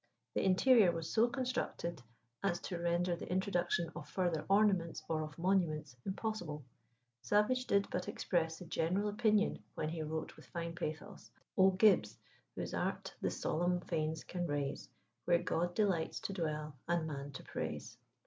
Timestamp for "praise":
17.43-17.99